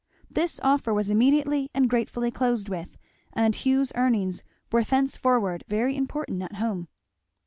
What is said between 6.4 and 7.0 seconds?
at home.